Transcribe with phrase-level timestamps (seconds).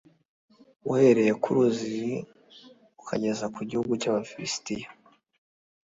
[0.91, 2.03] uhereye kuri rwa ruzi
[3.01, 4.87] ukageza ku gihugu cy’Abafilisitiya